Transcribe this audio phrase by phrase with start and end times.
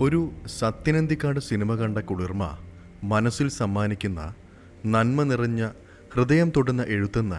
[0.00, 2.58] ഒരു സത്യനന്തിക്കാട് സിനിമ കണ്ട കുളിർമ
[3.04, 4.34] മനസ്സിൽ സമ്മാനിക്കുന്ന
[4.86, 5.68] നന്മ നിറഞ്ഞ
[6.14, 7.36] ഹൃദയം തൊടുന്ന എഴുത്തെന്ന്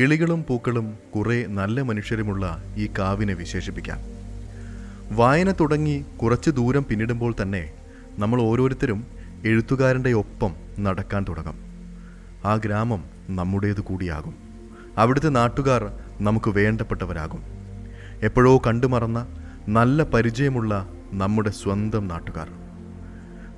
[0.00, 3.98] കിളികളും പൂക്കളും കുറേ നല്ല മനുഷ്യരുമുള്ള ഈ കാവിനെ വിശേഷിപ്പിക്കാം.
[5.16, 7.72] വായന തുടങ്ങി കുറച്ച് ദൂരം പിന്നിടുമ്പോൾ തന്നെ
[8.18, 9.06] നമ്മൾ ഓരോരുത്തരും
[9.44, 11.56] എഴുത്തുകാരന്റെ ഒപ്പം നടക്കാൻ തുടങ്ങും.
[12.44, 14.34] ആ ഗ്രാമം നമ്മുടേത് കൂടിയാകും.
[14.98, 17.42] അവിടുത്തെ നാട്ടുകാർ നമുക്ക് വേണ്ടപ്പെട്ടവരാകും.
[18.22, 19.26] എപ്പോഴോ കണ്ടുമറന്ന
[19.68, 22.48] നല്ല പരിചയമുള്ള നമ്മുടെ സ്വന്തം നാട്ടുകാർ.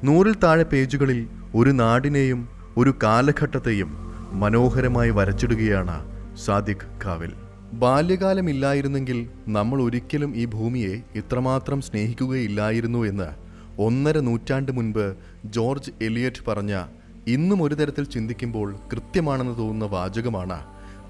[0.04, 7.32] നൂറിൽ താഴെ പേജുകളിൽ ഒരു നാടിനെയും ഒരു കാലഘട്ടത്തെയും മനോഹരമായി വരച്ചിടുകയാണ് സാദിഖ് ഖാവിൽ
[7.72, 16.82] ബാല്യകാലമില്ലായിരുന്നെങ്കിൽ നമ്മൾ ഒരിക്കലും ഈ ഭൂമിയെ ഇത്രമാത്രം സ്നേഹിക്കുകയില്ലായിരുന്നു എന്ന് ഒന്നര നൂറ്റാണ്ട് മുൻപ് ജോർജ് എലിയറ്റ് പറഞ്ഞ
[17.26, 20.64] ഇന്നും ഒരു തരത്തിൽ ചിന്തിക്കുമ്പോൾ കൃത്യമാണെന്ന് തോന്നുന്ന വാചകമാണ്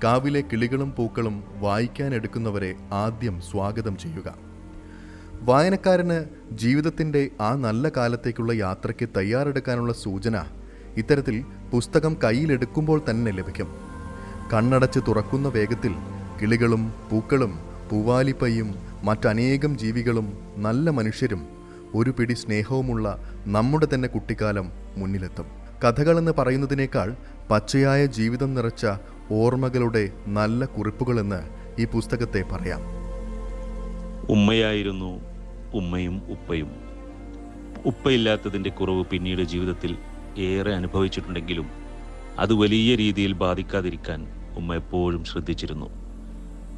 [0.04, 4.34] കാവിലെ കിളികളും പൂക്കളും വായിക്കാനെടുക്കുന്നവരെ ആദ്യം സ്വാഗതം ചെയ്യുക.
[5.40, 10.44] വായനക്കാരന് ജീവിതത്തിന്റെ ആ നല്ല കാലത്തേക്കുള്ള യാത്രയ്ക്ക് തയ്യാറെടുക്കാനുള്ള സൂചന
[10.96, 13.68] ഇത്തരത്തിൽ പുസ്തകം കയ്യിലെടുക്കുമ്പോൾ തന്നെ ലഭിക്കും.
[14.52, 15.94] കണ്ണടച്ച് തുറക്കുന്ന വേഗത്തിൽ
[16.42, 17.58] കിളികളും പൂക്കളും
[17.90, 21.48] പൂവാലിപ്പയ്യും മറ്റനേകം ജീവികളും നല്ല മനുഷ്യരും
[21.94, 25.46] ഒരു പിടി സ്നേഹവുമുള്ള നമ്മുടെ തന്നെ കുട്ടിക്കാലം മുന്നിലെത്തും.
[25.84, 27.16] കഥകളെന്ന് പറയുന്നതിനേക്കാൾ
[27.50, 28.86] പച്ചയായ ജീവിതം നിറച്ച
[29.30, 31.42] ഓർമ്മകളുടെ നല്ല കുറിപ്പുകളെന്ന്
[31.80, 32.80] ഈ പുസ്തകത്തെ പറയാം.
[34.30, 35.27] ഉമ്മയായിരുന്നു
[35.74, 36.70] ഉമ്മയും ഉപ്പയും.
[37.86, 39.96] ഉപ്പയില്ലാത്തതിന്റെ കുറവ് പിന്നീട് ജീവിതത്തിൽ
[40.38, 41.66] ഏറെ അനുഭവിച്ചിട്ടുണ്ടെങ്കിലും
[42.38, 45.86] അത് വലിയ രീതിയിൽ ബാധിക്കാതിരിക്കാൻ ഉമ്മ എപ്പോഴും ശ്രദ്ധിച്ചിരുന്നു.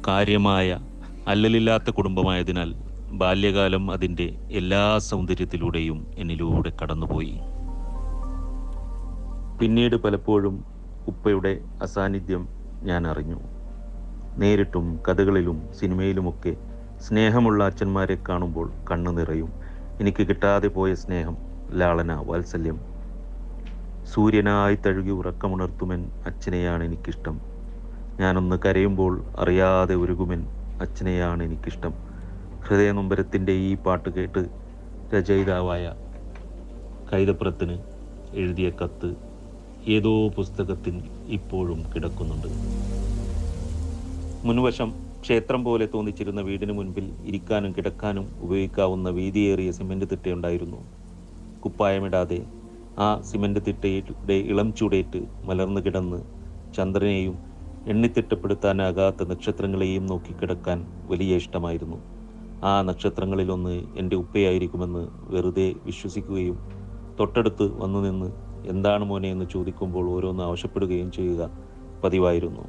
[0.07, 0.79] കാര്യമായ
[1.27, 2.73] അല്ലലില്ലാത്ത കുടുംബമായതിനാൽ
[3.11, 7.39] ബാല്യകാലം അതിന്റെ എല്ലാ സൗന്ദര്യത്തിലൂടെയും എന്നിലൂടെ കടന്നുപോയി.
[9.59, 10.65] പിന്നീട് പലപ്പോഴും
[11.07, 12.47] ഉപ്പയുടെ അസാന്നിധ്യം
[12.83, 13.39] ഞാൻ അറിഞ്ഞു.
[14.37, 16.55] നേരിട്ടും കഥകളിലും സിനിമയിലുമൊക്കെ
[17.07, 19.53] സ്നേഹമുള്ള അച്ഛന്മാരെ കാണുമ്പോൾ കണ്ണു നിറയും.
[19.99, 21.37] എനിക്ക് കിട്ടാതെ പോയ സ്നേഹം
[21.73, 22.79] ലാളന വാത്സല്യം.
[24.13, 27.41] സൂര്യനായി തഴുകി ഉറക്കമുണർത്തുമെൻ അച്ഛനെയാണ് എനിക്കിഷ്ടം.
[28.19, 30.47] ഞാനൊന്ന് കരയുമ്പോൾ അറിയാതെ ഒരുകുമെൻ
[30.81, 31.93] അച്ഛനെയാണ് എനിക്കിഷ്ടം.
[32.67, 34.45] ഹൃദയനൊമ്പരത്തിന്റെ ഈ പാട്ട് കേട്ട്
[35.15, 35.93] രചയിതാവായ
[37.13, 37.77] കൈതപ്പുറത്തിന്
[38.33, 39.15] എഴുതിയ കത്ത്
[39.87, 42.47] ഏതോ പുസ്തകത്തിൽ ഇപ്പോഴും കിടക്കുന്നുണ്ട്.
[44.47, 50.79] മുൻവശം ക്ഷേത്രം പോലെ തോന്നിച്ചിരുന്ന വീടിന് മുൻപിൽ ഇരിക്കാനും കിടക്കാനും ഉപയോഗിക്കാവുന്ന വീതിയേറിയ സിമന്റ് തിട്ടയുണ്ടായിരുന്നു.
[51.63, 52.39] കുപ്പായമിടാതെ
[52.97, 56.19] ആ സിമന്റ് തിട്ടയുടെ ഇളം ചൂടേറ്റ് മലർന്നു കിടന്ന്
[56.73, 57.35] ചന്ദ്രനെയും
[57.85, 60.79] എണ്ണിത്തിട്ടപ്പെടുത്താനാകാത്ത നക്ഷത്രങ്ങളെയും നോക്കി കിടക്കാൻ
[61.11, 61.99] വലിയ ഇഷ്ടമായിരുന്നു.
[62.61, 65.03] ആ നക്ഷത്രങ്ങളിലൊന്ന് എന്റെ ഉപ്പയായിരിക്കുമെന്ന്
[65.33, 66.57] വെറുതെ വിശ്വസിക്കുകയും
[67.17, 68.29] തൊട്ടടുത്ത് വന്നു നിന്ന്
[68.65, 71.41] എന്താണ് മോനെ എന്ന് ചോദിക്കുമ്പോൾ ഓരോന്ന് ആവശ്യപ്പെടുകയും ചെയ്യുക
[72.03, 72.65] പതിവായിരുന്നു.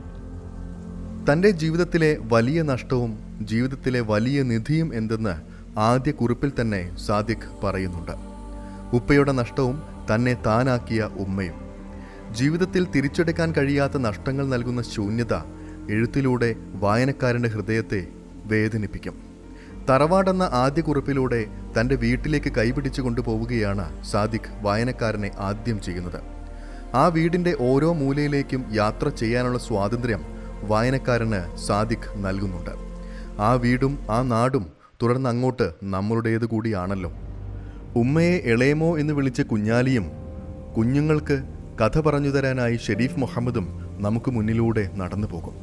[1.31, 5.34] തന്റെ ജീവിതത്തിലെ വലിയ നഷ്ടവും ജീവിതത്തിലെ വലിയ നിധിയും എന്തെന്ന്
[5.78, 8.12] ആദ്യ കുറിപ്പിൽ തന്നെ സാദിഖ് പറയുന്നുണ്ട്.
[8.93, 9.82] ഉപ്പയുടെ നഷ്ടവും
[10.15, 11.55] തന്നെ താനാക്കിയ ഉമ്മയും.
[12.32, 15.34] ജീവിതത്തിൽ തിരിച്ചെടുക്കാൻ കഴിയാത്ത നഷ്ടങ്ങൾ നൽകുന്ന ശൂന്യത
[15.91, 18.06] എഴുത്തിലൂടെ വായനക്കാരന്റെ ഹൃദയത്തെ
[18.44, 19.15] വേദനിപ്പിക്കും.
[19.91, 21.47] തറവാടെന്ന ആദ്യ കുറിപ്പിലൂടെ
[21.81, 26.21] തന്റെ വീട്ടിലേക്ക് കൈപിടിച്ചു കൊണ്ടുപോവുകയാണ് സാദിഖ് വായനക്കാരനെ ആദ്യം ചെയ്യുന്നത്.
[26.94, 30.31] ആ വീടിന്റെ ഓരോ മൂലയിലേക്കും യാത്ര ചെയ്യാനുള്ള സ്വാതന്ത്ര്യം
[30.62, 32.71] വായനക്കാരന് സാദിഖ് നൽകുന്നുണ്ട്.
[33.41, 34.67] ആ വീടും ആ നാടും
[35.03, 37.12] തുടർന്ന് അങ്ങോട്ട് നമ്മളുടേത് കൂടിയാണല്ലോ.
[37.97, 40.12] ഉമ്മയെ ഇളയമോ എന്ന് വിളിച്ച കുഞ്ഞാലിയും
[40.77, 41.43] കുഞ്ഞുങ്ങൾക്ക്
[41.81, 43.67] കഥ പറഞ്ഞു തരാനായി ഷെരീഫ് മുഹമ്മദും
[43.99, 45.55] നമുക്ക് മുന്നിലൂടെ നടന്നു പോകും.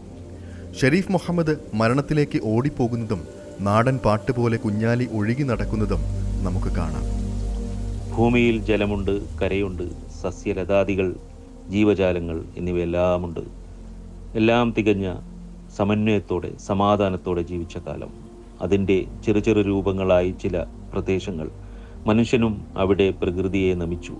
[0.81, 3.27] ഷെരീഫ് മുഹമ്മദ് മരണത്തിലേക്ക് ഓടിപ്പോകുന്നതും
[3.59, 5.99] നാടൻ പാട്ട് പോലെ കുഞ്ഞാലി ഒഴുകി നടക്കുന്നതും
[6.43, 7.05] നമുക്ക് കാണാം.
[8.17, 9.83] ഭൂമിയിൽ ജലമുണ്ട് കരയുണ്ട്
[10.23, 11.15] സസ്യലതാദികൾ
[11.69, 13.58] ജീവജാലങ്ങൾ എന്നിവയെല്ലാമുണ്ട്.
[14.35, 15.15] എല്ലാം തികഞ്ഞ
[15.77, 18.09] സമന്വയത്തോടെ സമാധാനത്തോടെ ജീവിച്ച കാലം.
[18.61, 21.51] അതിന്റെ ചെറു ചെറു രൂപങ്ങളായി ചില പ്രദേശങ്ങൾ
[22.05, 24.13] മനുഷ്യനും അവിടെ പ്രകൃതിയെ നമിച്ചു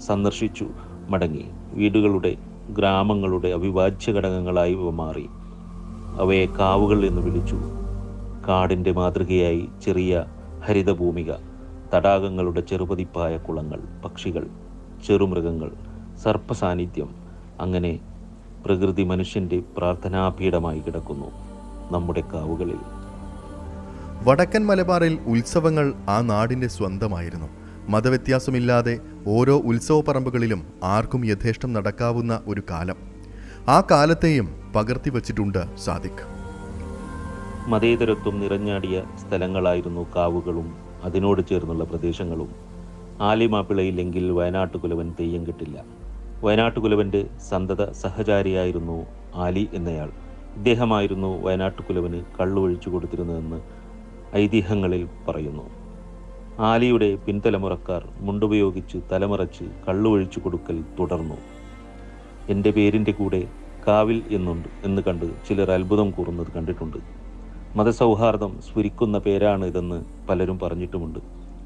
[0.00, 0.66] സന്ദർശിച്ചു
[1.10, 1.44] മടങ്ങി.
[1.72, 2.36] വീടുകളുടെ
[2.70, 5.26] ഗ്രാമങ്ങളുടെ അവിഭാജ്യ ഘടകങ്ങളായി ഇവ മാറി.
[6.18, 7.58] അവയെ കാവുകൾ എന്ന് വിളിച്ചു.
[8.48, 10.24] കാടിന്റെ മാതൃകയായി ചെറിയ
[10.64, 11.32] ഹരിതഭൂമിക
[11.94, 14.46] തടാകങ്ങളുടെ ചെറുപതിപ്പായ കുളങ്ങൾ പക്ഷികൾ
[15.06, 15.70] ചെറുമൃഗങ്ങൾ
[16.24, 17.10] സർപ്പസാന്നിധ്യം
[17.60, 18.00] അങ്ങനെ
[18.68, 21.26] പ്രകൃതി മനുഷ്യന്റെ പ്രാർത്ഥനാപീഠമായി കിടക്കുന്നു.
[21.92, 22.76] നമ്മുടെ കാവുകളിൽ.
[24.22, 27.46] വടക്കൻ മലബാറിൽ ഉത്സവങ്ങൾ ആ നാടിന്റെ സ്വന്തമായിരുന്നു.
[27.88, 32.96] മതവ്യത്യാസമില്ലാതെ ഓരോ ഉത്സവ പറമ്പുകളിലും ആർക്കും യഥേഷ്ടം നടക്കാവുന്ന ഒരു കാലം.
[33.68, 36.24] ആ കാലത്തെയും പകർത്തി വച്ചിട്ടുണ്ട് സാദിഖ്.
[37.68, 40.74] മതേതരത്വം നിറഞ്ഞാടിയ സ്ഥലങ്ങളായിരുന്നു കാവുകളും
[41.04, 42.48] അതിനോട് ചേർന്നുള്ള പ്രദേശങ്ങളും.
[43.20, 45.97] ആലിമാപ്പിളയില്ലെങ്കിൽ വയനാട്ടുകുലവൻ തെയ്യം കിട്ടില്ല.
[46.44, 50.10] വയനാട്ടുകുലവന്റെ സന്തത സഹചാരിയായിരുന്നു ആലി എന്നയാൾ.
[50.56, 53.60] ഇദ്ദേഹമായിരുന്നു വയനാട്ടുകുലവന് കള്ളൊഴിച്ചു കൊടുത്തിരുന്നതെന്ന്
[54.36, 55.66] ഐതിഹ്യങ്ങളിൽ പറയുന്നു.
[56.60, 61.38] ആലിയുടെ പിൻതലമുറക്കാർ മുണ്ടുപയോഗിച്ച് തലമറച്ച് കള്ളുവഴിച്ചു കൊടുക്കൽ തുടർന്നു.
[62.48, 63.48] എന്റെ പേരിന്റെ കൂടെ
[63.88, 66.98] കാവിൽ എന്നുണ്ട് എന്ന് കണ്ട് ചിലർ അത്ഭുതം കൂറുന്നത് കണ്ടിട്ടുണ്ട്.
[67.76, 71.18] മതസൗഹാർദ്ദം സ്ഫുരിക്കുന്ന പേരാണ് ഇതെന്ന് പലരും പറഞ്ഞിട്ടുമുണ്ട്.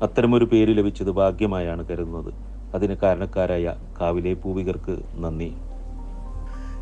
[0.02, 2.32] അത്തരമൊരു പേര് ലഭിച്ചത് ഭാഗ്യമായാണ് കരുതുന്നത്.
[2.74, 5.52] അതിന് കാരണക്കാരായ കാവിലെ പൂവികർക്ക് നന്ദി.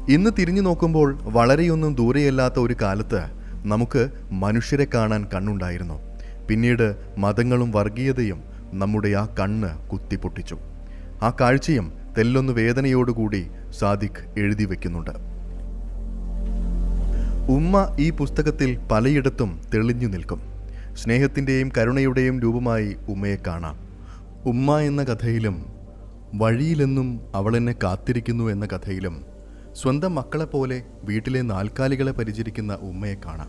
[0.08, 3.24] ഇന്ന് തിരിഞ്ഞു നോക്കുമ്പോൾ വളരെയൊന്നും ദൂരെയല്ലാത്ത ഒരു കാലത്ത്
[3.64, 6.00] നമുക്ക് മനുഷ്യരെ കാണാൻ കണ്ണുണ്ടായിരുന്നു.
[6.48, 8.42] പിന്നീട് മതങ്ങളും വർഗീയതയും
[8.72, 10.58] നമ്മുടെ ആ കണ്ണ് കുത്തിപ്പൊട്ടിച്ചു.
[11.22, 15.10] ആ കാഴ്ചയും തെല്ലൊന്ന് വേദനയോടുകൂടി സാദിഖ് എഴുതി വെക്കുന്നുണ്ട്.
[17.50, 20.42] ഉമ്മ ഈ പുസ്തകത്തിൽ പലയിടത്തും തെളിഞ്ഞു നിൽക്കും.
[20.94, 23.76] സ്നേഹത്തിന്റെയും കരുണയുടെയും രൂപമായി ഉമ്മയെ കാണാം.
[24.46, 25.79] ഉമ്മ എന്ന കഥയിലും
[26.34, 29.24] വഴിയിലെന്നും അവളെന്നെ കാത്തിരിക്കുന്നു എന്ന കഥയിലും
[29.72, 33.48] സ്വന്തം മക്കളെപ്പോലെ വീട്ടിലെ നാൽക്കാലികളെ പരിചരിക്കുന്ന ഉമ്മയെ കാണാം.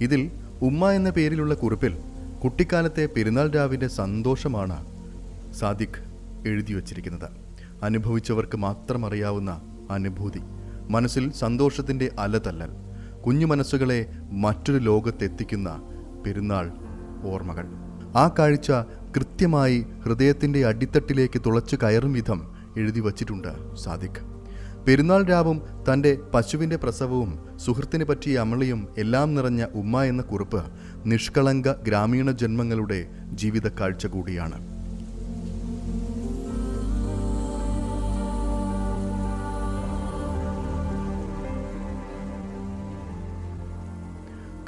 [0.00, 0.30] ഇതിൽ
[0.62, 1.98] ഉമ്മ എന്ന പേരിലുള്ള കുറിപ്പിൽ
[2.44, 4.86] കുട്ടിക്കാലത്തെ പെരുന്നാൾ രാവിന്റെ സന്തോഷമാണ്
[5.52, 6.04] സാദിഖ്
[6.46, 7.28] എഴുതി വച്ചിരിക്കുന്നത്.
[7.82, 10.40] അനുഭവിച്ചവർക്ക് മാത്രം അറിയാവുന്ന അനുഭൂതി.
[10.88, 12.68] മനസ്സിൽ സന്തോഷത്തിന്റെ അലതല്ലൽ.
[13.26, 15.82] കുഞ്ഞു മനസ്സുകളെ മറ്റൊരു ലോകത്തെത്തിക്കുന്ന
[16.26, 16.72] പെരുന്നാൾ
[17.24, 17.64] ഓർമ്മകൾ.
[18.16, 18.72] ആ കാഴ്ച
[19.16, 24.38] കൃത്യമായി ഹൃദയത്തിന്റെ അടിത്തട്ടിലേക്ക് തുളച്ചു കയറും വിധം എഴുതി വച്ചിട്ടുണ്ട് സാദിഖ്.
[24.88, 25.62] പെരുന്നാൾ രാവും
[25.92, 30.64] തന്റെ പശുവിന്റെ പ്രസവവും സുഹൃത്തിനെ പറ്റിയ അമളിയും എല്ലാം നിറഞ്ഞ ഉമ്മ എന്ന കുറിപ്പ്
[31.06, 34.78] നിഷ്കളങ്ക ഗ്രാമീണ ജന്മങ്ങളുടെ ജീവിത കാഴ്ച കൂടിയാണ്.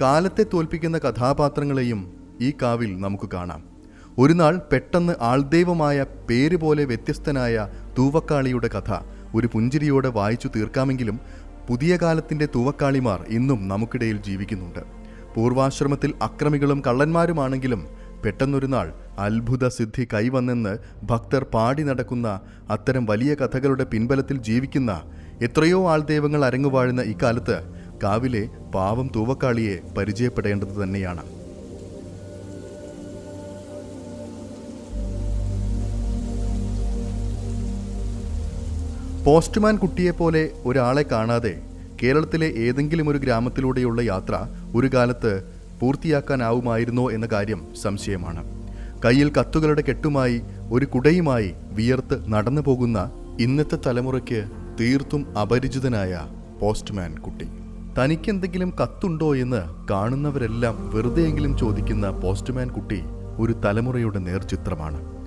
[0.01, 3.70] കാലത്തെ തോൽപ്പിക്കുന്ന കഥാപാത്രങ്ങളെയും ഈ കാവിൽ നമുക്ക് കാണാം.
[4.21, 7.57] ഒരു നാൾ പെട്ടെന്ന് ആൾദൈവമായ പേര് പോലെ വ്യത്യസ്തനായ
[7.99, 8.91] തൂവക്കാളിയുടെ കഥ
[9.35, 11.21] ഒരു പുഞ്ചിരിയോടെ വായിച്ചു തീർക്കാമെങ്കിലും
[11.69, 14.83] പുതിയ കാലത്തിന്റെ തൂവക്കാളിമാർ ഇന്നും നമുക്കിടയിൽ ജീവിക്കുന്നുണ്ട്.
[15.35, 17.83] പൂർവാശ്രമത്തിൽ അക്രമികളും കള്ളന്മാരുമാണെങ്കിലും
[18.25, 18.87] പെട്ടെന്നൊരു നാൾ
[19.19, 22.29] അത്ഭുത സിദ്ധി കൈവന്നെന്ന് ഭക്തർ പാടി നടക്കുന്ന
[22.71, 24.93] അത്തരം വലിയ കഥകളുടെ പിൻബലത്തിൽ ജീവിക്കുന്ന
[25.43, 27.59] എത്രയോ ആൾദൈവങ്ങൾ അരങ്ങുവാഴുന്ന ഇക്കാലത്ത്
[28.03, 31.40] കാവിലെ പാവം തൂവക്കാളിയെ പരിചയപ്പെടേണ്ടത് തന്നെയാണ്.
[39.25, 41.63] പോസ്റ്റ്മാൻ കുട്ടിയെപ്പോലെ ഒരാളെ കാണാതെ
[42.03, 45.43] കേരളത്തിലെ ഏതെങ്കിലും ഒരു ഗ്രാമത്തിലൂടെയുള്ള യാത്ര ഒരു കാലത്ത്
[45.81, 48.45] പൂർത്തിയാക്കാനാവുമായിരുന്നോ എന്ന കാര്യം സംശയമാണ്.
[49.05, 50.41] കയ്യിൽ കത്തുകളുടെ കെട്ടുമായി
[50.71, 54.45] ഒരു കുടയുമായി വിയർത്ത് നടന്നു പോകുന്ന ഇന്നത്തെ തലമുറയ്ക്ക്
[54.81, 56.27] തീർത്തും അപരിചിതനായ
[56.61, 57.49] പോസ്റ്റ്മാൻ കുട്ടി.
[57.99, 63.01] തനിക്കെന്തെങ്കിലും കത്തുണ്ടോ എന്ന് കാണുന്നവരെല്ലാം വെറുതെയെങ്കിലും ചോദിക്കുന്ന പോസ്റ്റ്മാൻ കുട്ടി
[63.39, 65.20] ഒരു തലമുറയുടെ നേർചിത്രമാണ്.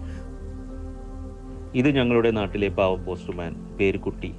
[1.75, 4.33] ഇത് ഞങ്ങളുടെ നാട്ടിലെ പാവം പോസ്റ്റ്മാൻ പേര് കുട്ടി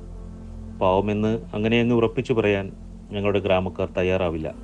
[0.80, 2.72] പാവമെന്ന് അങ്ങനെ അങ്ങ് ഉറപ്പിച്ചു പറയാൻ
[3.10, 4.54] ഞങ്ങളുടെ ഗ്രാമക്കാർ തയ്യാറാവില്ല.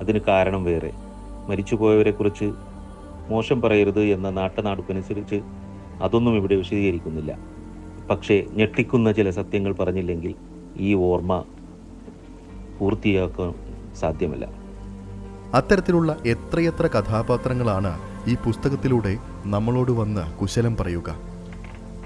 [0.00, 0.92] അതിന് കാരണം വേറെ.
[1.48, 2.52] മരിച്ചുപോയവരെക്കുറിച്ച്
[3.28, 5.40] മോശം പറയരുത് എന്ന നാട്ടനാടുപ്പനുസരിച്ച്
[6.02, 7.38] അതൊന്നും ഇവിടെ വിശദീകരിക്കുന്നില്ല.
[8.10, 10.34] പക്ഷേ ഞെട്ടിക്കുന്ന ചില സത്യങ്ങൾ പറഞ്ഞില്ലെങ്കിൽ
[10.76, 11.44] ഈ ഓർമ്മ
[12.78, 13.54] പൂർത്തിയാക്കാൻ
[13.94, 14.48] സാധ്യമല്ല.
[15.54, 17.98] അത്തരത്തിലുള്ള എത്രയെത്ര കഥാപാത്രങ്ങളാണ്
[18.28, 21.35] ഈ പുസ്തകത്തിലൂടെ നമ്മളോട് വന്ന് കുശലം പറയുക?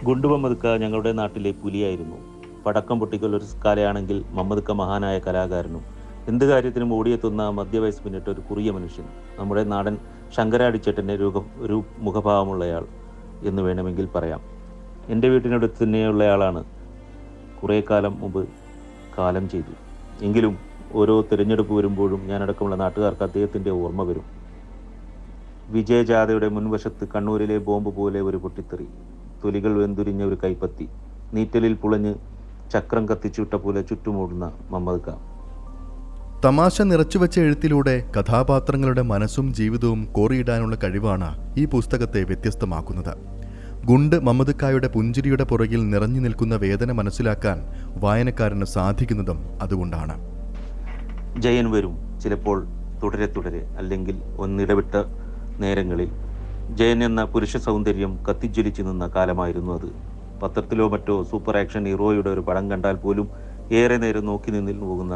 [0.04, 2.16] ഗുണ്ടു മതുക്ക ഞങ്ങളുടെ നാട്ടിലെ പുലിയായിരുന്നു.
[2.66, 5.82] പടക്കം പൊട്ടിക്കൽ ഒരു കലയാണെങ്കിൽ മമ്മദുക്ക മഹാനായ കലാകാരനും.
[6.28, 9.04] എന്ത് കാര്യത്തിനും ഓടിയെത്തുന്ന മധ്യവയസ്സ് പിന്നിട്ട് ഒരു കുറിയ മനുഷ്യൻ.
[9.38, 9.98] നമ്മുടെ നാടൻ
[10.36, 12.86] ശങ്കരാടിച്ചേട്ടന്റെ രൂപ ഒരു മുഖഭാവമുള്ളയാൾ
[13.42, 14.40] എന്ന് വേണമെങ്കിൽ പറയാം.
[15.08, 16.64] എന്റെ വീട്ടിനടുത്ത് തന്നെയുള്ളയാളാണ്.
[17.62, 18.48] കുറേ കാലം മുമ്പ്
[19.18, 19.72] കാലം ചെയ്തു.
[20.24, 20.58] എങ്കിലും
[20.92, 24.24] ഓരോ തിരഞ്ഞെടുപ്പ് വരുമ്പോഴും ഞാനടക്കമുള്ള നാട്ടുകാർക്ക് അദ്ദേഹത്തിന്റെ ഓർമ്മ വരും.
[25.68, 28.88] വിജയജാഥയുടെ മുൻവശത്ത് കണ്ണൂരിലെ ബോംബ് പോലെ ഒരു പൊട്ടിത്തെറി.
[29.44, 30.88] തൊലികൾ വെന്തുരിഞ്ഞ ഒരു കൈപ്പത്തി
[31.34, 32.14] നീറ്റലിൽ പുളഞ്ഞ്
[32.72, 35.18] ചക്രം കത്തിച്ചുവിട്ട പോലെ ചുറ്റുമൂടുന്ന മമ്മദ് ഖാൻ.
[36.44, 43.14] തമാശ നിറച്ചുവെച്ച എഴുത്തിലൂടെ കഥാപാത്രങ്ങളുടെ മനസ്സും ജീവിതവും കോറിയിടാനുള്ള കഴിവാണ് ഈ പുസ്തകത്തെ വ്യത്യസ്തമാക്കുന്നത്.
[43.84, 47.58] ഗുണ്ട് മമ്മദ്ക്കായുടെ പുഞ്ചിരിയുടെ പുറകിൽ നിറഞ്ഞു നിൽക്കുന്ന വേദന മനസ്സിലാക്കാൻ
[48.00, 50.14] വായനക്കാരന് സാധിക്കുന്നതും അതുകൊണ്ടാണ്.
[51.38, 52.66] ജയൻ വരും ചിലപ്പോൾ
[53.02, 54.94] തുടരെ തുടരെ അല്ലെങ്കിൽ ഒന്നിടവിട്ട
[55.58, 56.10] നേരങ്ങളിൽ
[56.70, 59.88] ജയൻ എന്ന പുരുഷ സൗന്ദര്യം കത്തിജ്വലിച്ചു നിന്ന കാലമായിരുന്നു അത്.
[60.42, 63.26] പത്രത്തിലോ മറ്റോ സൂപ്പർ ആക്ഷൻ ഹീറോയുടെ ഒരു പടം കണ്ടാൽ പോലും
[63.70, 65.14] ഏറെ നേരം നോക്കി നിന്നിൽ പോകുന്ന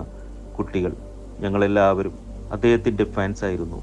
[0.52, 0.92] കുട്ടികൾ.
[1.40, 2.14] ഞങ്ങളെല്ലാവരും
[2.52, 3.78] അദ്ദേഹത്തിന്റെ ഫാൻസായിരുന്നു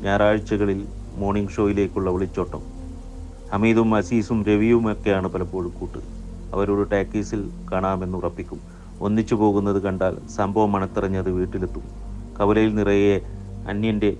[0.00, 0.80] ഞായറാഴ്ചകളിൽ
[1.14, 2.62] മോർണിംഗ് ഷോയിലേക്കുള്ള വിളിച്ചോട്ടം.
[3.52, 6.00] ഹമീദും അസീസും രവിയുമൊക്കെയാണ് പലപ്പോഴും കൂട്ട്.
[6.52, 7.40] അവരോട് ടാക്കീസിൽ
[7.72, 8.60] കാണാമെന്ന് ഉറപ്പിക്കും.
[9.00, 11.84] ഒന്നിച്ചു പോകുന്നത് കണ്ടാൽ സംഭവം മണത്തിറഞ്ഞത് വീട്ടിലെത്തും.
[12.40, 13.16] കവലയിൽ നിറയെ
[13.66, 14.10] അന്യന്റെ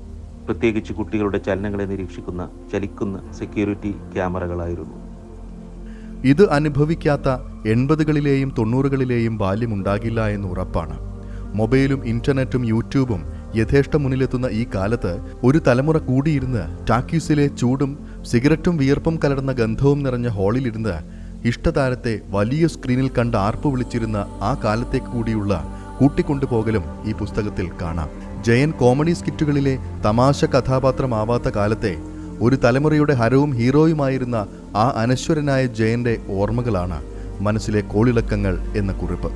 [0.47, 4.99] പ്രത്യേകിച്ച് കുട്ടികളുടെ ചലനങ്ങളെ നിരീക്ഷിക്കുന്ന ചലിക്കുന്ന സെക്യൂരിറ്റി ക്യാമറകളായിരുന്നു.
[6.25, 7.29] ഇത് അനുഭവിക്കാത്ത
[7.69, 10.97] എൺപതുകളിലെയും തൊണ്ണൂറുകളിലെയും ബാല്യമുണ്ടാകില്ല എന്ന് ഉറപ്പാണ്.
[11.55, 13.23] മൊബൈലും ഇന്റർനെറ്റും യൂട്യൂബും
[13.57, 15.13] യഥേഷ്ടം മുന്നിലെത്തുന്ന ഈ കാലത്ത്
[15.45, 17.91] ഒരു തലമുറ കൂടിയിരുന്ന് ടാക്യൂസിലെ ചൂടും
[18.23, 20.97] സിഗരറ്റും വിയർപ്പും കലർന്ന ഗന്ധവും നിറഞ്ഞ ഹാളിലിരുന്ന്
[21.47, 25.55] ഇഷ്ടതാരത്തെ വലിയ സ്ക്രീനിൽ കണ്ട് ആർപ്പ് വിളിച്ചിരുന്ന ആ കാലത്തേക്ക് കൂടിയുള്ള
[25.99, 28.34] കൂട്ടിക്കൊണ്ടുപോകലും ഈ പുസ്തകത്തിൽ കാണാം.
[28.47, 31.93] ജയൻ കോമഡി സ്കിറ്റുകളിലെ തമാശ കഥാപാത്രമാവാത്ത കാലത്തെ
[32.41, 34.37] ഒരു തലമുറയുടെ ഹരവും ഹീറോയുമായിരുന്ന
[34.77, 36.99] ആ അനശ്വരനായ ജയന്റെ ഓർമ്മകളാണ്
[37.41, 39.31] മനസ്സിലെ കോളിളക്കങ്ങൾ എന്ന കുറിപ്പ്.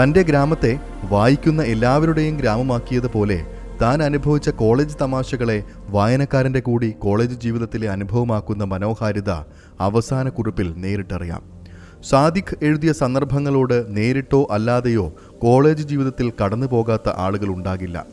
[0.00, 0.78] തന്റെ ഗ്രാമത്തെ
[1.10, 3.38] വായിക്കുന്ന എല്ലാവരുടെയും ഗ്രാമമാക്കിയത് പോലെ
[3.82, 9.30] താൻ അനുഭവിച്ച കോളേജ് തമാശകളെ വായനക്കാരന്റെ കൂടി കോളേജ് ജീവിതത്തിലെ അനുഭവമാക്കുന്ന മനോഹാരിത
[9.80, 11.51] അവസാന കുറിപ്പിൽ നേരിട്ടറിയാം.
[12.04, 18.06] സാദിഖ് എഴുതിയ സന്ദർഭങ്ങളോട് നേരിട്ടോ അല്ലാതെയോ കോളേജ് ജീവിതത്തിൽ കടന്നു പോകാത്ത ആളുകൾ ഉണ്ടാകില്ല.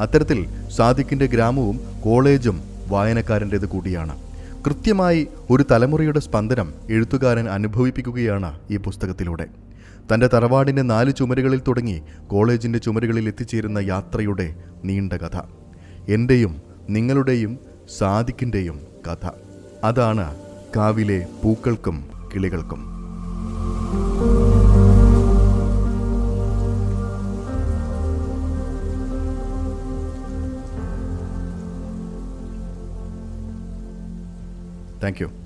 [0.00, 4.18] അത്തരത്തിൽ സാദിഖിന്റെ ഗ്രാമവും കോളേജും വായനക്കാരന്റേത് കൂടിയാണ്.
[4.66, 9.46] കൃത്യമായി ഒരു തലമുറയുടെ സ്പന്ദനം എഴുത്തുകാരൻ അനുഭവിപ്പിക്കുകയാണ് ഈ പുസ്തകത്തിലൂടെ.
[10.14, 15.40] തന്റെ തറവാടിന്റെ നാല് ചുമരുകളിൽ തുടങ്ങി കോളേജിന്റെ ചുമരുകളിൽ എത്തിച്ചേരുന്ന യാത്രയുടെ നീണ്ട കഥ.
[16.08, 17.58] എന്റെയും നിങ്ങളുടെയും
[17.98, 19.30] സാദിഖിന്റെയും കഥ.
[19.84, 20.34] അതാണ്
[20.76, 22.93] കാവിലെ പൂക്കൾക്കും കിളികൾക്കും.
[35.04, 35.43] Thank you.